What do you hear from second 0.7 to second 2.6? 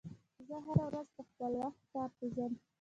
ورځ په خپل وخت کار ته ځم.